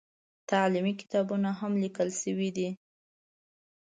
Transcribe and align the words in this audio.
تعلیمي 0.49 0.93
کتابونه 1.01 1.49
هم 1.59 1.71
لیکل 1.83 2.09
شوي 2.21 2.49
دي. 2.57 2.69